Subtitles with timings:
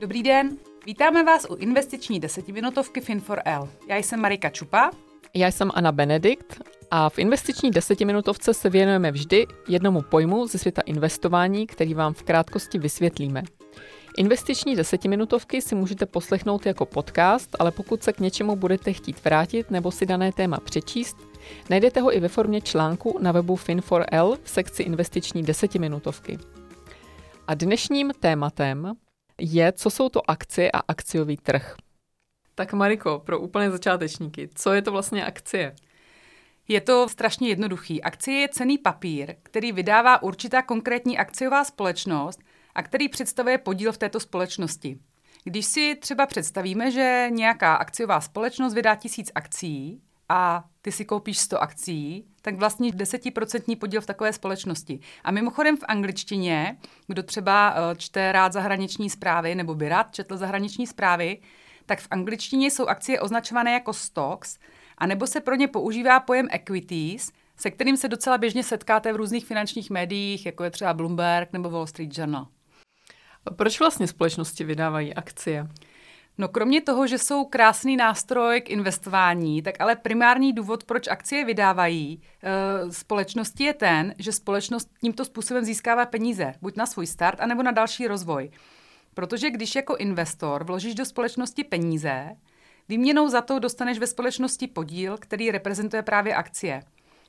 [0.00, 0.56] Dobrý den,
[0.86, 3.68] vítáme vás u investiční desetiminutovky Fin4L.
[3.88, 4.90] Já jsem Marika Čupa.
[5.34, 10.82] Já jsem Anna Benedikt a v investiční desetiminutovce se věnujeme vždy jednomu pojmu ze světa
[10.86, 13.42] investování, který vám v krátkosti vysvětlíme.
[14.18, 19.70] Investiční desetiminutovky si můžete poslechnout jako podcast, ale pokud se k něčemu budete chtít vrátit
[19.70, 21.16] nebo si dané téma přečíst,
[21.70, 26.38] najdete ho i ve formě článku na webu Fin4L v sekci investiční desetiminutovky.
[27.46, 28.96] A dnešním tématem
[29.40, 31.76] je, co jsou to akcie a akciový trh.
[32.54, 35.76] Tak Mariko, pro úplně začátečníky, co je to vlastně akcie?
[36.68, 38.02] Je to strašně jednoduchý.
[38.02, 42.40] Akcie je cený papír, který vydává určitá konkrétní akciová společnost
[42.74, 44.98] a který představuje podíl v této společnosti.
[45.44, 51.38] Když si třeba představíme, že nějaká akciová společnost vydá tisíc akcí a ty si koupíš
[51.38, 55.00] 100 akcí, tak vlastně 10% podíl v takové společnosti.
[55.24, 56.76] A mimochodem v angličtině,
[57.06, 61.38] kdo třeba eh, čte rád zahraniční zprávy nebo by rád četl zahraniční zprávy,
[61.86, 64.58] tak v angličtině jsou akcie označované jako stocks,
[64.98, 69.46] anebo se pro ně používá pojem equities, se kterým se docela běžně setkáte v různých
[69.46, 72.46] finančních médiích, jako je třeba Bloomberg nebo Wall Street Journal.
[73.56, 75.68] Proč vlastně společnosti vydávají akcie?
[76.40, 81.44] No kromě toho, že jsou krásný nástroj k investování, tak ale primární důvod, proč akcie
[81.44, 87.40] vydávají e, společnosti je ten, že společnost tímto způsobem získává peníze, buď na svůj start,
[87.40, 88.50] anebo na další rozvoj.
[89.14, 92.36] Protože když jako investor vložíš do společnosti peníze,
[92.88, 96.82] výměnou za to dostaneš ve společnosti podíl, který reprezentuje právě akcie.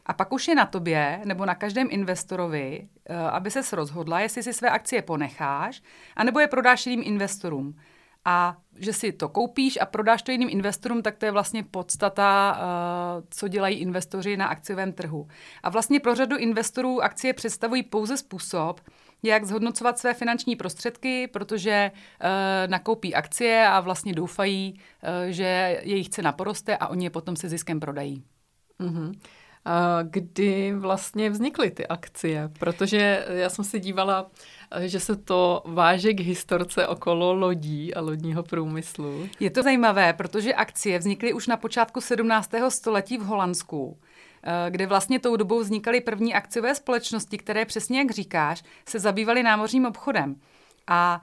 [0.06, 4.44] A pak už je na tobě nebo na každém investorovi, eh, aby se rozhodla, jestli
[4.44, 5.82] si své akcie ponecháš,
[6.16, 7.76] anebo je prodáš jiným investorům.
[8.26, 12.58] A že si to koupíš a prodáš to jiným investorům, tak to je vlastně podstata,
[12.58, 15.28] eh, co dělají investoři na akciovém trhu.
[15.64, 18.82] A vlastně pro řadu investorů akcie představují pouze způsob,
[19.24, 22.28] jak zhodnocovat své finanční prostředky, protože uh,
[22.72, 27.50] nakoupí akcie a vlastně doufají, uh, že jejich cena poroste a oni je potom se
[27.50, 28.24] ziskem prodají.
[28.80, 29.14] Mm-hmm
[30.04, 34.32] kdy vlastně vznikly ty akcie, protože já jsem si dívala,
[34.80, 39.30] že se to váže k historce okolo lodí a lodního průmyslu.
[39.40, 42.52] Je to zajímavé, protože akcie vznikly už na počátku 17.
[42.70, 44.00] století v Holandsku
[44.44, 49.44] eh, kde vlastně tou dobou vznikaly první akciové společnosti, které přesně jak říkáš, se zabývaly
[49.44, 50.36] námořním obchodem.
[50.88, 51.22] A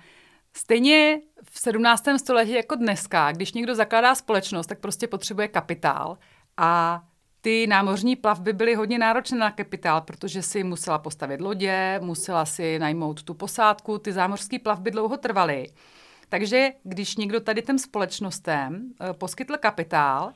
[0.52, 1.20] stejně
[1.50, 2.04] v 17.
[2.16, 6.18] století jako dneska, když někdo zakládá společnost, tak prostě potřebuje kapitál
[6.56, 7.02] a
[7.48, 12.78] ty námořní plavby byly hodně náročné na kapitál, protože si musela postavit lodě, musela si
[12.78, 15.66] najmout tu posádku, ty zámořské plavby dlouho trvaly.
[16.28, 20.32] Takže když někdo tady těm společnostem eh, poskytl kapitál,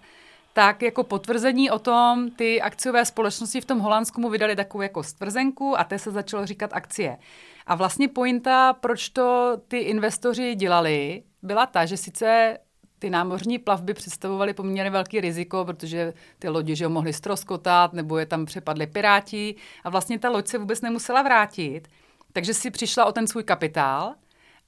[0.53, 5.03] tak jako potvrzení o tom ty akciové společnosti v tom Holandsku mu vydali takovou jako
[5.03, 7.19] stvrzenku a té se začalo říkat akcie.
[7.67, 12.59] A vlastně pointa, proč to ty investoři dělali, byla ta, že sice
[13.03, 18.27] ty námořní plavby představovaly poměrně velký riziko, protože ty lodi že mohly stroskotat, nebo je
[18.27, 19.55] tam přepadli piráti
[19.85, 21.89] a vlastně ta loď se vůbec nemusela vrátit.
[22.33, 24.15] Takže si přišla o ten svůj kapitál,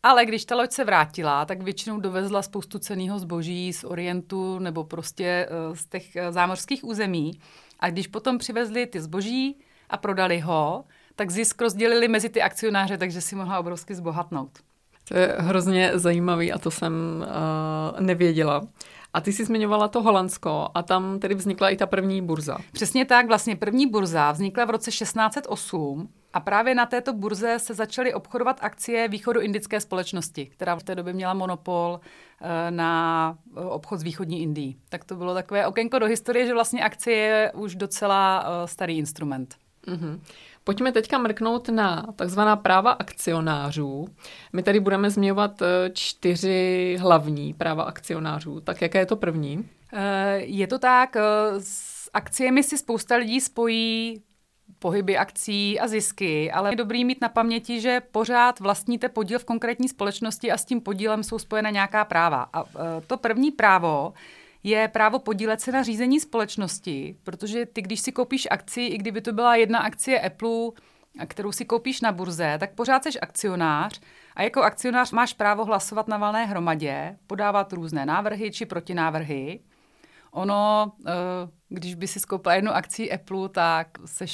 [0.03, 4.85] ale když ta loď se vrátila, tak většinou dovezla spoustu ceného zboží z Orientu nebo
[4.85, 7.39] prostě eh, z těch eh, zámořských území.
[7.81, 9.59] A když potom přivezli ty zboží
[9.91, 10.85] a prodali ho,
[11.17, 14.59] tak zisk rozdělili mezi ty akcionáře, takže si mohla obrovsky zbohatnout.
[15.09, 16.93] To je hrozně zajímavý a to jsem
[17.95, 18.63] uh, nevěděla.
[19.15, 22.59] A ty jsi zmiňovala to Holandsko a tam tedy vznikla i ta první burza.
[22.73, 27.75] Přesně tak, vlastně první burza vznikla v roce 1608 a právě na této burze se
[27.75, 32.01] začaly obchodovat akcie východu indické společnosti, která v té době měla monopol
[32.41, 34.77] eh, na obchod z východní Indii.
[34.89, 38.99] Tak to bylo takové okénko do historie, že vlastně akcie je už docela eh, starý
[38.99, 39.55] instrument.
[39.87, 40.21] Mm-hmm.
[40.65, 44.09] Pojďme teďka mrknout na takzvaná práva akcionářů.
[44.53, 48.61] My tady budeme zmiňovat eh, čtyři hlavní práva akcionářů.
[48.61, 49.69] Tak jaké je to první?
[49.93, 51.23] Eh, je to tak, eh,
[51.59, 54.23] s akciemi si spousta lidí spojí
[54.79, 59.45] pohyby akcí a zisky, ale je dobrý mít na paměti, že pořád vlastníte podíl v
[59.45, 62.47] konkrétní společnosti a s tím podílem jsou spojena nějaká práva.
[62.53, 62.65] A
[63.07, 64.13] to první právo
[64.65, 69.21] je právo podílet se na řízení společnosti, protože ty, když si koupíš akci, i kdyby
[69.21, 70.71] to byla jedna akcie Apple,
[71.27, 74.01] kterou si koupíš na burze, tak pořád jsi akcionář
[74.37, 79.61] a jako akcionář máš právo hlasovat na valné hromadě, podávat různé návrhy či protinávrhy.
[80.31, 81.13] Ono, eh,
[81.69, 84.25] když by si skoupila jednu akci Apple, tak jsi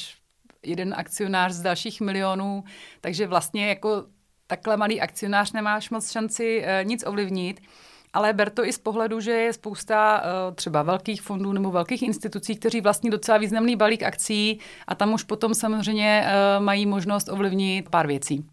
[0.62, 2.64] jeden akcionář z dalších milionů,
[3.00, 4.04] takže vlastně jako
[4.46, 7.60] takhle malý akcionář nemáš moc šanci eh, nic ovlivnit
[8.12, 12.02] ale ber to i z pohledu, že je spousta uh, třeba velkých fondů nebo velkých
[12.02, 17.28] institucí, kteří vlastní docela významný balík akcí a tam už potom samozřejmě uh, mají možnost
[17.28, 18.44] ovlivnit pár věcí.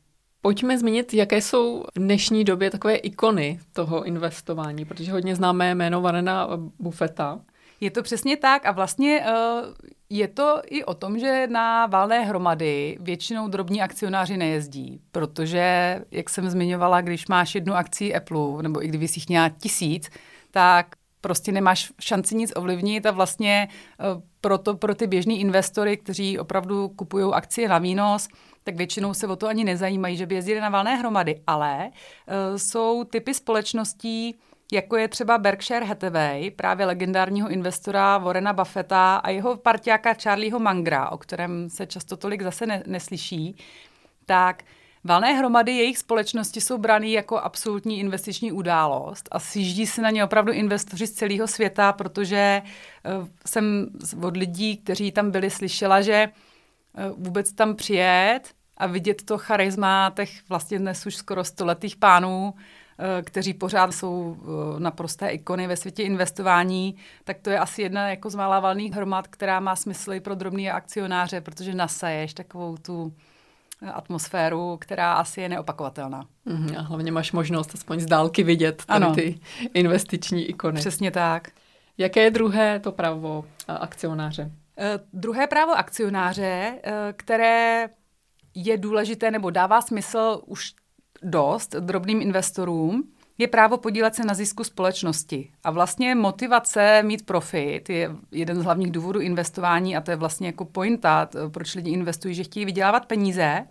[0.42, 6.02] Pojďme zmínit, jaké jsou v dnešní době takové ikony toho investování, protože hodně známe jméno
[6.02, 6.48] Varena
[6.80, 7.40] Buffeta.
[7.80, 9.66] Je to přesně tak a vlastně uh,
[10.10, 16.30] je to i o tom, že na valné hromady většinou drobní akcionáři nejezdí, protože, jak
[16.30, 20.10] jsem zmiňovala, když máš jednu akci Apple, nebo i kdyby si jich měla tisíc,
[20.52, 23.68] tak prostě nemáš šanci nic ovlivnit a vlastně
[24.00, 28.28] uh, proto pro ty běžní investory, kteří opravdu kupují akcie na výnos,
[28.64, 32.58] tak většinou se o to ani nezajímají, že by jezdili na valné hromady, ale uh,
[32.58, 34.36] jsou typy společností,
[34.72, 41.10] jako je třeba Berkshire Hathaway, právě legendárního investora Warrena Buffetta a jeho partiáka Charlieho Mangra,
[41.10, 43.58] o kterém se často tolik zase ne- neslyší,
[44.26, 44.64] tak
[45.04, 50.24] Valné hromady jejich společnosti jsou brány jako absolutní investiční událost a sjíždí se na ně
[50.24, 52.62] opravdu investoři z celého světa, protože
[53.20, 53.88] uh, jsem
[54.24, 60.12] od lidí, kteří tam byli, slyšela, že uh, vůbec tam přijet a vidět to charisma
[60.16, 62.54] těch vlastně dnes už skoro stoletých pánů,
[63.00, 68.10] Eh, kteří pořád jsou eh, naprosté ikony ve světě investování, tak to je asi jedna
[68.10, 72.78] jako z mála valných hromad, která má smysl i pro drobný akcionáře, protože nasaješ takovou
[72.78, 73.14] tu
[73.82, 76.26] eh, atmosféru, která asi je neopakovatelná.
[76.46, 79.16] Mm, a hlavně máš možnost aspoň z dálky vidět ano.
[79.16, 79.40] ty
[79.74, 80.80] investiční ikony.
[80.80, 81.48] Přesně tak.
[81.98, 84.44] Jaké je druhé to právo akcionáře?
[84.44, 84.52] Uh,
[85.14, 87.88] druhé právo akcionáře, uh, které
[88.60, 90.74] je důležité nebo dává smysl už
[91.22, 95.52] dost drobným investorům, je právo podílet se na zisku společnosti.
[95.64, 100.48] A vlastně motivace mít profit je jeden z hlavních důvodů investování a to je vlastně
[100.48, 103.68] jako pointa, proč lidi investují, že chtějí vydělávat peníze.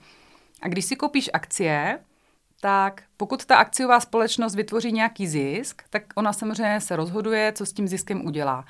[0.63, 1.99] A když si koupíš akcie,
[2.61, 7.73] tak pokud ta akciová společnost vytvoří nějaký zisk, tak ona samozřejmě se rozhoduje, co s
[7.73, 8.65] tím ziskem udělá.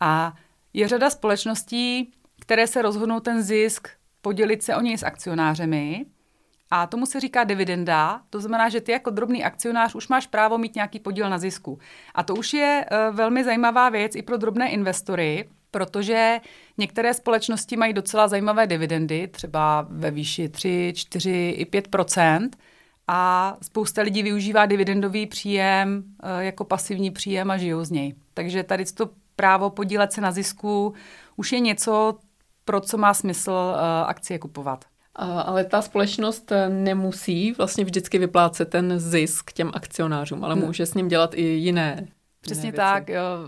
[0.00, 0.34] A
[0.72, 3.88] je řada společností, které se rozhodnou ten zisk
[4.24, 6.06] podělit se o něj s akcionářemi
[6.70, 10.58] a tomu se říká dividenda, to znamená, že ty jako drobný akcionář už máš právo
[10.58, 11.78] mít nějaký podíl na zisku.
[12.14, 16.40] A to už je uh, velmi zajímavá věc i pro drobné investory, protože
[16.78, 22.48] některé společnosti mají docela zajímavé dividendy, třeba ve výši 3, 4 i 5%
[23.08, 28.14] a spousta lidí využívá dividendový příjem uh, jako pasivní příjem a žijou z něj.
[28.34, 30.94] Takže tady to právo podílet se na zisku
[31.36, 32.18] už je něco,
[32.64, 34.84] pro co má smysl uh, akcie kupovat.
[35.16, 40.94] Ale ta společnost eh, nemusí vlastně vždycky vyplácet ten zisk těm akcionářům, ale může s
[40.94, 42.06] ním dělat i jiné.
[42.40, 43.04] Přesně jiné tak.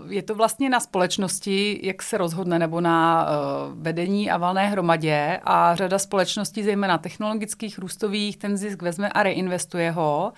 [0.09, 5.39] Je to vlastně na společnosti, jak se rozhodne, nebo na uh, vedení a valné hromadě.
[5.43, 10.33] A řada společností, zejména technologických, růstových, ten zisk vezme a reinvestuje ho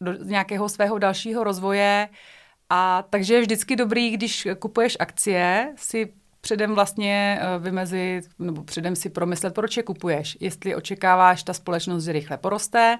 [0.00, 2.08] do nějakého svého dalšího rozvoje.
[2.70, 6.12] A takže je vždycky dobrý, když kupuješ akcie, si
[6.48, 10.36] předem vlastně eh, vymezit, nebo předem si promyslet, proč je kupuješ.
[10.40, 12.98] Jestli očekáváš, ta společnost, že rychle poroste,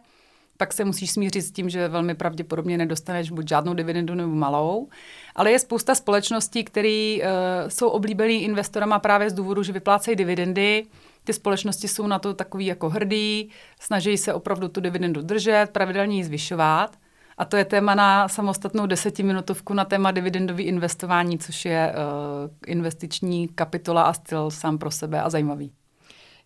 [0.57, 4.89] pak se musíš smířit s tím, že velmi pravděpodobně nedostaneš buď žádnou dividendu nebo malou.
[5.35, 7.29] Ale je spousta společností, které uh,
[7.69, 10.87] jsou oblíbený investorama právě z důvodu, že vyplácejí dividendy.
[11.25, 13.51] Ty společnosti jsou na to takový jako hrdý,
[13.81, 16.97] snaží se opravdu tu dividendu držet, pravidelně ji zvyšovat.
[17.39, 23.49] A to je téma na samostatnou desetiminutovku na téma dividendový investování, což je uh, investiční
[23.49, 25.73] kapitola a styl sám pro sebe a zajímavý.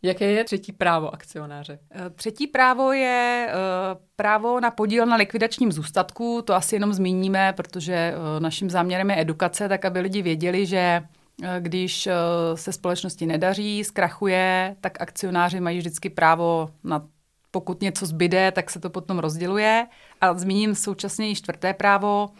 [0.02, 1.78] Jaké je třetí právo akcionáře?
[1.90, 6.42] Eh, třetí právo je uh, právo na podíl na likvidačním zůstatku.
[6.44, 11.02] To asi jenom zmíníme, protože naším záměrem je edukace, tak aby lidi věděli, že
[11.58, 12.08] když
[12.54, 17.06] se společnosti nedaří, zkrachuje, tak akcionáři mají vždycky právo na
[17.52, 19.86] pokud něco zbyde, tak se to potom rozděluje.
[20.20, 22.30] A zmíním současně i čtvrté právo,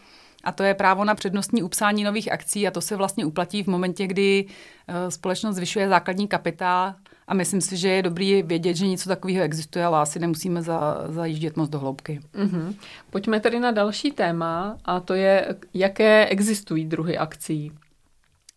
[0.43, 3.67] a to je právo na přednostní upsání nových akcí a to se vlastně uplatí v
[3.67, 4.45] momentě, kdy
[4.87, 6.93] eh, společnost zvyšuje základní kapitál
[7.27, 11.05] a myslím si, že je dobrý vědět, že něco takového existuje, ale asi nemusíme za,
[11.07, 12.19] zajíždět moc do hloubky.
[12.33, 12.75] Mm-hmm.
[13.09, 17.71] Pojďme tedy na další téma a to je, jaké existují druhy akcí.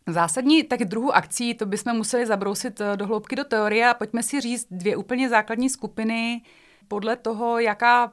[0.09, 4.23] Zásadní tak druhu akcí, to bychom museli zabrousit eh, do hloubky do teorie a pojďme
[4.23, 6.43] si říct dvě úplně základní skupiny
[6.89, 8.13] podle toho, jaká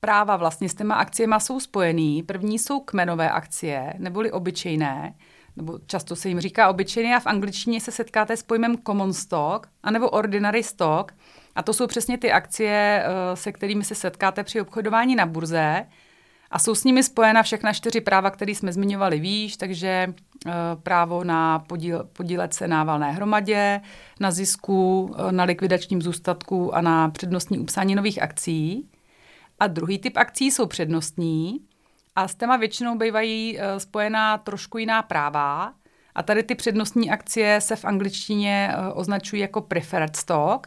[0.00, 2.22] práva vlastně s těma akciemi jsou spojený.
[2.22, 5.14] První jsou kmenové akcie, neboli obyčejné,
[5.56, 9.66] nebo často se jim říká obyčejné a v angličtině se setkáte s pojmem common stock,
[9.82, 11.12] anebo ordinary stock.
[11.54, 15.86] A to jsou přesně ty akcie, eh, se kterými se setkáte při obchodování na burze.
[16.52, 20.06] A jsou s nimi spojena všechna čtyři práva, které jsme zmiňovali výš, takže
[20.46, 23.80] uh, právo na podíl, podílet se na valné hromadě,
[24.20, 28.90] na zisku, uh, na likvidačním zůstatku a na přednostní upsání nových akcí.
[29.60, 31.60] A druhý typ akcí jsou přednostní
[32.16, 35.72] a s téma většinou bývají uh, spojená trošku jiná práva.
[36.14, 40.66] A tady ty přednostní akcie se v angličtině označují jako preferred stock.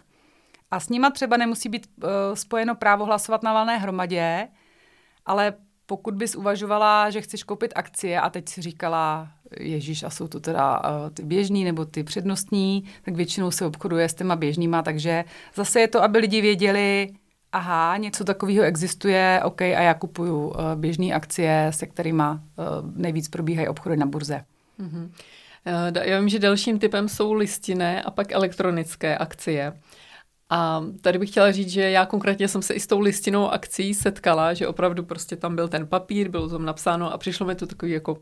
[0.72, 1.88] A s nima třeba nemusí být
[2.34, 4.48] spojeno právo hlasovat na valné hromadě,
[5.26, 5.54] ale
[5.86, 9.28] pokud bys uvažovala, že chceš koupit akcie a teď si říkala,
[9.60, 14.10] Ježíš, a jsou to teda uh, ty běžný nebo ty přednostní, tak většinou se obchoduje
[14.10, 15.24] s těma běžnýma, takže
[15.56, 17.10] zase je to, aby lidi věděli,
[17.52, 22.36] aha, něco takového existuje, OK, a já kupuju uh, běžné akcie, se kterými uh,
[22.96, 24.46] nejvíc probíhají obchody na burze.
[24.80, 25.10] Mm-hmm.
[26.02, 29.74] Já vím, že dalším typem jsou listinné a pak elektronické akcie.
[30.50, 33.94] A tady bych chtěla říct, že já konkrétně jsem se i s tou listinou akcí
[33.94, 37.68] setkala, že opravdu prostě tam byl ten papír, bylo tam napsáno a přišlo mi to
[37.68, 38.18] takový jako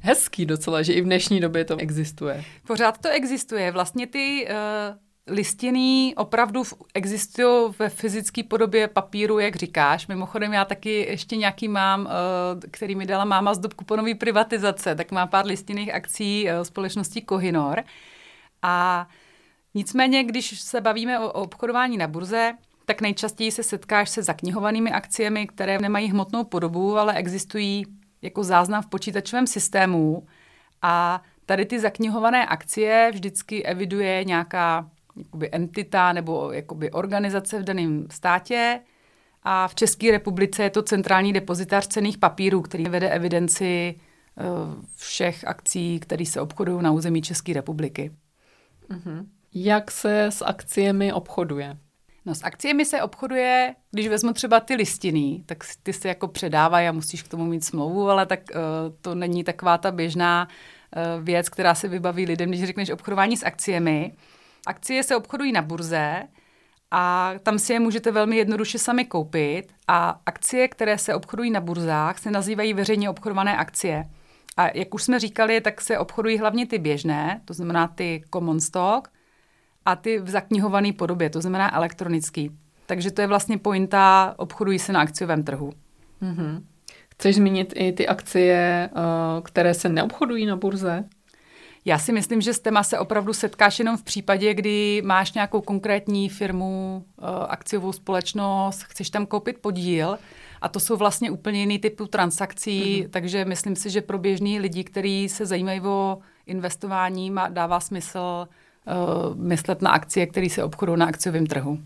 [0.00, 2.44] hezký docela, že i v dnešní době to existuje.
[2.66, 3.72] Pořád to existuje.
[3.72, 6.62] Vlastně ty uh, listiny opravdu
[6.94, 10.06] existují ve fyzické podobě papíru, jak říkáš.
[10.06, 12.08] Mimochodem já taky ještě nějaký mám, uh,
[12.70, 17.22] který mi dala máma z dob kuponové privatizace, tak mám pár listinných akcí uh, společnosti
[17.22, 17.82] Kohinor.
[18.62, 19.08] A
[19.74, 22.52] nicméně, když se bavíme o, o obchodování na burze,
[22.84, 27.84] tak nejčastěji se setkáš se zaknihovanými akciemi, které nemají hmotnou podobu, ale existují
[28.22, 30.26] jako záznam v počítačovém systému
[30.82, 38.06] a tady ty zaknihované akcie vždycky eviduje nějaká jakoby entita nebo jakoby organizace v daném
[38.10, 38.80] státě
[39.42, 44.42] a v České republice je to centrální depozitář cených papírů, který vede evidenci eh,
[44.96, 48.10] všech akcí, které se obchodují na území České republiky.
[48.90, 49.26] Mm-hmm.
[49.54, 51.76] Jak se s akciemi obchoduje?
[52.24, 56.88] No s akciemi se obchoduje, když vezmu třeba ty listiny, tak ty se jako předávají
[56.88, 58.60] a musíš k tomu mít smlouvu, ale tak uh,
[59.00, 63.42] to není taková ta běžná uh, věc, která se vybaví lidem, když řekneš obchodování s
[63.42, 64.12] akciemi.
[64.66, 66.22] Akcie se obchodují na burze
[66.90, 71.60] a tam si je můžete velmi jednoduše sami koupit a akcie, které se obchodují na
[71.60, 74.10] burzách, se nazývají veřejně obchodované akcie.
[74.56, 78.60] A jak už jsme říkali, tak se obchodují hlavně ty běžné, to znamená ty common
[78.60, 79.08] stock,
[79.84, 82.50] a ty v zaknihované podobě, to znamená elektronický.
[82.86, 85.72] Takže to je vlastně pointa, obchodují se na akciovém trhu.
[86.22, 86.62] Mm-hmm.
[87.10, 91.04] Chceš zmínit i ty akcie, eh, které se neobchodují na burze?
[91.84, 95.60] Já si myslím, že s téma se opravdu setkáš jenom v případě, kdy máš nějakou
[95.60, 100.18] konkrétní firmu, eh, akciovou společnost, chceš tam koupit podíl
[100.60, 103.10] a to jsou vlastně úplně jiný typy transakcí, mm-hmm.
[103.10, 108.48] takže myslím si, že pro běžný lidi, kteří se zajímají o investování, má, dává smysl
[109.34, 111.78] myslet na akcie, které se obchodují na akciovém trhu.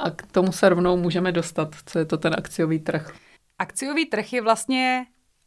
[0.00, 1.76] A k tomu se rovnou můžeme dostat.
[1.86, 3.14] Co je to ten akciový trh?
[3.58, 5.06] Akciový trh je vlastně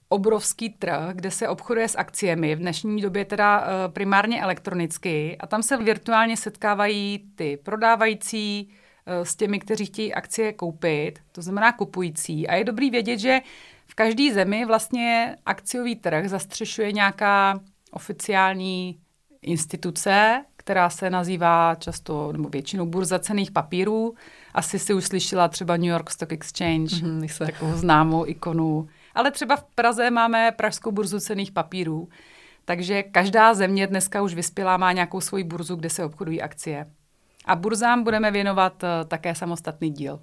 [0.10, 5.48] obrovský trh, kde se obchoduje s akciemi, v dnešní době teda uh, primárně elektronicky a
[5.48, 11.72] tam se virtuálně setkávají ty prodávající uh, s těmi, kteří chtějí akcie koupit, to znamená
[11.72, 12.48] kupující.
[12.48, 13.42] A je dobrý vědět, že
[13.86, 17.60] v každé zemi vlastně akciový trh zastřešuje nějaká
[17.92, 19.00] oficiální
[19.42, 24.16] instituce, která se nazývá často nebo většinou burza cených papírů.
[24.54, 29.56] Asi si už slyšela třeba New York Stock Exchange, mm-hmm, takovou známou ikonu ale třeba
[29.56, 32.10] v Praze máme Pražskou burzu cených papírů.
[32.66, 36.92] Takže každá země dneska už vyspělá má nějakou svoji burzu, kde se obchodují akcie.
[37.46, 40.20] A burzám budeme věnovat uh, také samostatný díl.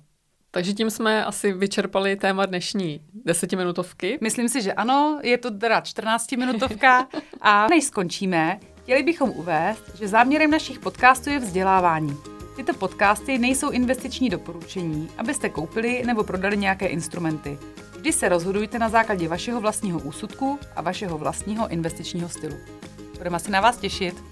[0.50, 4.18] Takže tím jsme asi vyčerpali téma dnešní desetiminutovky.
[4.20, 7.06] Myslím si, že ano, je to teda 14-minutovka
[7.40, 12.16] a než skončíme, chtěli bychom uvést, že záměrem našich podcastů je vzdělávání.
[12.56, 17.58] Tyto podcasty nejsou investiční doporučení, abyste koupili nebo prodali nějaké instrumenty.
[17.96, 22.56] Vždy se rozhodujte na základě vašeho vlastního úsudku a vašeho vlastního investičního stylu.
[23.18, 24.31] Budeme se na vás těšit.